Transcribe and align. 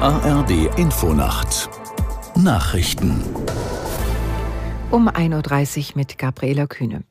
ARD 0.00 0.78
Infonacht 0.78 1.68
Nachrichten 2.36 3.20
um 4.92 5.08
1.30 5.08 5.90
Uhr 5.90 5.96
mit 5.96 6.18
Gabriela 6.18 6.68
Kühne. 6.68 7.02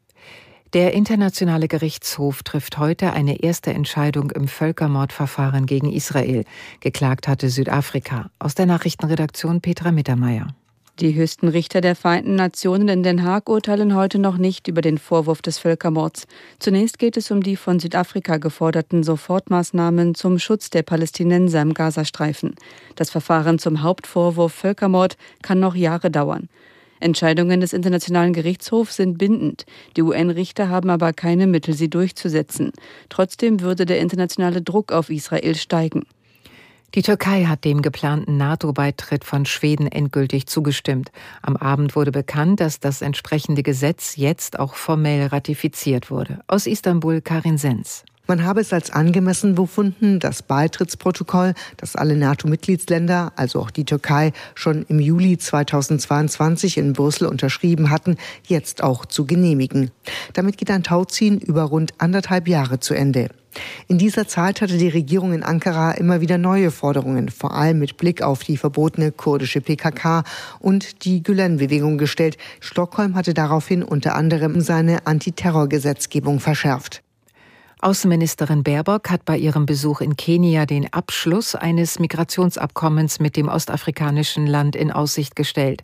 Der 0.71 0.93
Internationale 0.93 1.67
Gerichtshof 1.67 2.43
trifft 2.43 2.77
heute 2.77 3.11
eine 3.11 3.43
erste 3.43 3.73
Entscheidung 3.73 4.31
im 4.31 4.47
Völkermordverfahren 4.47 5.65
gegen 5.65 5.91
Israel. 5.91 6.45
Geklagt 6.79 7.27
hatte 7.27 7.49
Südafrika. 7.49 8.29
Aus 8.39 8.55
der 8.55 8.67
Nachrichtenredaktion 8.67 9.59
Petra 9.59 9.91
Mittermeier. 9.91 10.47
Die 10.99 11.13
höchsten 11.13 11.47
Richter 11.47 11.79
der 11.79 11.95
Vereinten 11.95 12.33
Nationen 12.33 12.87
in 12.87 13.03
Den 13.03 13.23
Haag 13.23 13.49
urteilen 13.49 13.93
heute 13.93 14.17
noch 14.17 14.39
nicht 14.39 14.67
über 14.67 14.81
den 14.81 14.97
Vorwurf 14.97 15.43
des 15.43 15.59
Völkermords. 15.59 16.25
Zunächst 16.57 16.97
geht 16.97 17.17
es 17.17 17.29
um 17.29 17.43
die 17.43 17.55
von 17.55 17.79
Südafrika 17.79 18.37
geforderten 18.37 19.03
Sofortmaßnahmen 19.03 20.15
zum 20.15 20.39
Schutz 20.39 20.71
der 20.71 20.81
Palästinenser 20.81 21.61
im 21.61 21.75
Gazastreifen. 21.75 22.55
Das 22.95 23.11
Verfahren 23.11 23.59
zum 23.59 23.83
Hauptvorwurf 23.83 24.53
Völkermord 24.53 25.17
kann 25.43 25.59
noch 25.59 25.75
Jahre 25.75 26.09
dauern. 26.09 26.49
Entscheidungen 26.99 27.61
des 27.61 27.73
Internationalen 27.73 28.33
Gerichtshofs 28.33 28.95
sind 28.95 29.19
bindend. 29.19 29.67
Die 29.97 30.01
UN-Richter 30.01 30.69
haben 30.69 30.89
aber 30.89 31.13
keine 31.13 31.45
Mittel, 31.45 31.75
sie 31.75 31.91
durchzusetzen. 31.91 32.71
Trotzdem 33.09 33.61
würde 33.61 33.85
der 33.85 33.99
internationale 33.99 34.63
Druck 34.63 34.91
auf 34.91 35.11
Israel 35.11 35.53
steigen. 35.53 36.07
Die 36.95 37.01
Türkei 37.01 37.43
hat 37.45 37.65
dem 37.65 37.81
geplanten 37.81 38.37
NATO-Beitritt 38.37 39.25
von 39.25 39.45
Schweden 39.45 39.87
endgültig 39.87 40.47
zugestimmt. 40.47 41.11
Am 41.41 41.57
Abend 41.57 41.95
wurde 41.95 42.11
bekannt, 42.11 42.61
dass 42.61 42.79
das 42.79 43.01
entsprechende 43.01 43.61
Gesetz 43.61 44.15
jetzt 44.15 44.57
auch 44.57 44.75
formell 44.75 45.27
ratifiziert 45.27 46.09
wurde. 46.09 46.39
Aus 46.47 46.65
Istanbul 46.65 47.21
Karin 47.21 47.57
Sens. 47.57 48.05
Man 48.27 48.43
habe 48.43 48.59
es 48.59 48.73
als 48.73 48.91
angemessen 48.91 49.55
befunden, 49.55 50.19
das 50.19 50.43
Beitrittsprotokoll, 50.43 51.53
das 51.77 51.95
alle 51.95 52.17
NATO-Mitgliedsländer, 52.17 53.31
also 53.37 53.61
auch 53.61 53.71
die 53.71 53.85
Türkei, 53.85 54.33
schon 54.53 54.85
im 54.89 54.99
Juli 54.99 55.37
2022 55.37 56.77
in 56.77 56.91
Brüssel 56.91 57.27
unterschrieben 57.27 57.89
hatten, 57.89 58.17
jetzt 58.45 58.83
auch 58.83 59.05
zu 59.05 59.25
genehmigen. 59.25 59.91
Damit 60.33 60.57
geht 60.57 60.71
ein 60.71 60.83
Tauziehen 60.83 61.39
über 61.39 61.63
rund 61.63 61.93
anderthalb 61.99 62.49
Jahre 62.49 62.81
zu 62.81 62.93
Ende. 62.93 63.29
In 63.87 63.97
dieser 63.97 64.27
Zeit 64.27 64.61
hatte 64.61 64.77
die 64.77 64.89
Regierung 64.89 65.33
in 65.33 65.43
Ankara 65.43 65.91
immer 65.91 66.21
wieder 66.21 66.37
neue 66.37 66.71
Forderungen, 66.71 67.29
vor 67.29 67.53
allem 67.53 67.79
mit 67.79 67.97
Blick 67.97 68.21
auf 68.21 68.43
die 68.43 68.57
verbotene 68.57 69.11
kurdische 69.11 69.61
PKK 69.61 70.23
und 70.59 71.05
die 71.05 71.23
Gülen-Bewegung 71.23 71.97
gestellt. 71.97 72.37
Stockholm 72.59 73.15
hatte 73.15 73.33
daraufhin 73.33 73.83
unter 73.83 74.15
anderem 74.15 74.61
seine 74.61 75.07
Antiterrorgesetzgebung 75.07 76.39
verschärft. 76.39 77.03
Außenministerin 77.79 78.63
Baerbock 78.63 79.11
hat 79.11 79.23
bei 79.23 79.37
ihrem 79.37 79.67
Besuch 79.67 80.01
in 80.01 80.17
Kenia 80.17 80.65
den 80.65 80.91
Abschluss 80.91 81.53
eines 81.53 81.99
Migrationsabkommens 81.99 83.19
mit 83.19 83.37
dem 83.37 83.49
ostafrikanischen 83.49 84.47
Land 84.47 84.75
in 84.75 84.91
Aussicht 84.91 85.35
gestellt. 85.35 85.83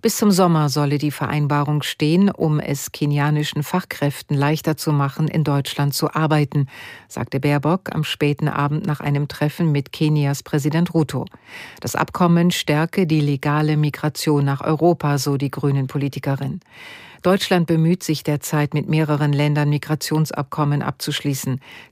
Bis 0.00 0.16
zum 0.16 0.30
Sommer 0.30 0.70
solle 0.70 0.96
die 0.96 1.10
Vereinbarung 1.10 1.82
stehen, 1.82 2.30
um 2.30 2.60
es 2.60 2.92
kenianischen 2.92 3.62
Fachkräften 3.62 4.38
leichter 4.38 4.78
zu 4.78 4.90
machen, 4.90 5.28
in 5.28 5.44
Deutschland 5.44 5.92
zu 5.92 6.14
arbeiten, 6.14 6.66
sagte 7.08 7.40
Baerbock 7.40 7.94
am 7.94 8.04
späten 8.04 8.48
Abend 8.48 8.86
nach 8.86 9.00
einem 9.00 9.28
Treffen 9.28 9.70
mit 9.70 9.92
Kenias 9.92 10.42
Präsident 10.42 10.94
Ruto. 10.94 11.26
Das 11.80 11.94
Abkommen 11.94 12.52
stärke 12.52 13.06
die 13.06 13.20
legale 13.20 13.76
Migration 13.76 14.46
nach 14.46 14.62
Europa, 14.62 15.18
so 15.18 15.36
die 15.36 15.50
grünen 15.50 15.88
Politikerin. 15.88 16.60
Deutschland 17.24 17.66
bemüht 17.66 18.02
sich 18.02 18.22
derzeit, 18.22 18.74
mit 18.74 18.86
mehreren 18.86 19.32
Ländern 19.32 19.70
Migrationsabkommen 19.70 20.82
abzuschließen. 20.82 21.33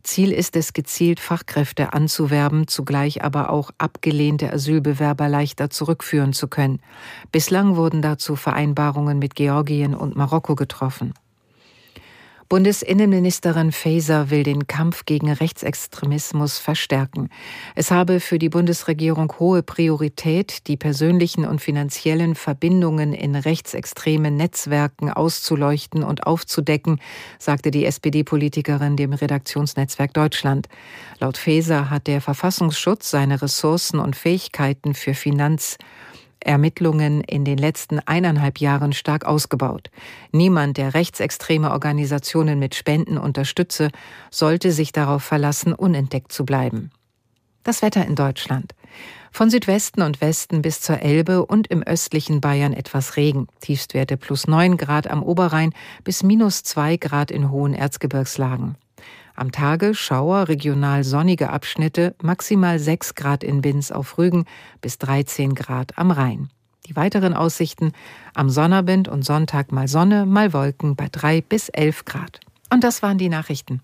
Ziel 0.02 0.32
ist 0.32 0.56
es, 0.56 0.72
gezielt 0.72 1.20
Fachkräfte 1.20 1.92
anzuwerben, 1.92 2.68
zugleich 2.68 3.24
aber 3.24 3.50
auch 3.50 3.70
abgelehnte 3.78 4.52
Asylbewerber 4.52 5.28
leichter 5.28 5.70
zurückführen 5.70 6.32
zu 6.32 6.48
können. 6.48 6.80
Bislang 7.30 7.76
wurden 7.76 8.02
dazu 8.02 8.36
Vereinbarungen 8.36 9.18
mit 9.18 9.34
Georgien 9.34 9.94
und 9.94 10.16
Marokko 10.16 10.54
getroffen. 10.54 11.14
Bundesinnenministerin 12.52 13.72
Faeser 13.72 14.28
will 14.28 14.42
den 14.42 14.66
Kampf 14.66 15.06
gegen 15.06 15.32
Rechtsextremismus 15.32 16.58
verstärken. 16.58 17.30
Es 17.74 17.90
habe 17.90 18.20
für 18.20 18.38
die 18.38 18.50
Bundesregierung 18.50 19.32
hohe 19.38 19.62
Priorität, 19.62 20.66
die 20.66 20.76
persönlichen 20.76 21.46
und 21.46 21.62
finanziellen 21.62 22.34
Verbindungen 22.34 23.14
in 23.14 23.36
rechtsextremen 23.36 24.36
Netzwerken 24.36 25.10
auszuleuchten 25.10 26.04
und 26.04 26.26
aufzudecken, 26.26 27.00
sagte 27.38 27.70
die 27.70 27.86
SPD-Politikerin 27.86 28.98
dem 28.98 29.14
Redaktionsnetzwerk 29.14 30.12
Deutschland. 30.12 30.68
Laut 31.20 31.38
Faeser 31.38 31.88
hat 31.88 32.06
der 32.06 32.20
Verfassungsschutz 32.20 33.08
seine 33.08 33.40
Ressourcen 33.40 33.98
und 33.98 34.14
Fähigkeiten 34.14 34.92
für 34.92 35.14
Finanz- 35.14 35.78
Ermittlungen 36.44 37.22
in 37.22 37.44
den 37.44 37.58
letzten 37.58 37.98
eineinhalb 38.00 38.58
Jahren 38.58 38.92
stark 38.92 39.24
ausgebaut. 39.24 39.90
Niemand, 40.32 40.76
der 40.76 40.94
rechtsextreme 40.94 41.70
Organisationen 41.70 42.58
mit 42.58 42.74
Spenden 42.74 43.18
unterstütze, 43.18 43.90
sollte 44.30 44.72
sich 44.72 44.92
darauf 44.92 45.22
verlassen, 45.22 45.72
unentdeckt 45.72 46.32
zu 46.32 46.44
bleiben. 46.44 46.90
Das 47.62 47.82
Wetter 47.82 48.04
in 48.06 48.16
Deutschland. 48.16 48.74
Von 49.30 49.48
Südwesten 49.48 50.02
und 50.02 50.20
Westen 50.20 50.60
bis 50.62 50.80
zur 50.80 51.00
Elbe 51.00 51.46
und 51.46 51.68
im 51.68 51.82
östlichen 51.82 52.40
Bayern 52.40 52.72
etwas 52.72 53.16
Regen. 53.16 53.46
Tiefstwerte 53.60 54.16
plus 54.16 54.46
neun 54.46 54.76
Grad 54.76 55.08
am 55.08 55.22
Oberrhein 55.22 55.72
bis 56.04 56.22
minus 56.22 56.64
zwei 56.64 56.96
Grad 56.96 57.30
in 57.30 57.50
hohen 57.50 57.72
Erzgebirgslagen. 57.72 58.76
Am 59.34 59.52
Tage 59.52 59.94
Schauer, 59.94 60.48
regional 60.48 61.04
sonnige 61.04 61.50
Abschnitte, 61.50 62.14
maximal 62.22 62.78
6 62.78 63.14
Grad 63.14 63.42
in 63.44 63.62
Binz 63.62 63.90
auf 63.90 64.18
Rügen 64.18 64.44
bis 64.80 64.98
13 64.98 65.54
Grad 65.54 65.98
am 65.98 66.10
Rhein. 66.10 66.50
Die 66.86 66.96
weiteren 66.96 67.34
Aussichten 67.34 67.92
am 68.34 68.50
Sonnabend 68.50 69.08
und 69.08 69.24
Sonntag 69.24 69.72
mal 69.72 69.88
Sonne, 69.88 70.26
mal 70.26 70.52
Wolken 70.52 70.96
bei 70.96 71.08
3 71.10 71.40
bis 71.40 71.68
11 71.68 72.04
Grad. 72.04 72.40
Und 72.70 72.84
das 72.84 73.02
waren 73.02 73.18
die 73.18 73.28
Nachrichten. 73.28 73.80